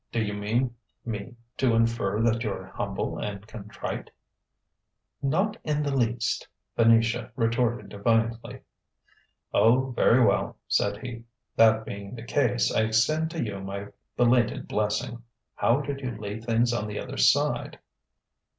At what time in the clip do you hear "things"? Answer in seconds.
16.45-16.73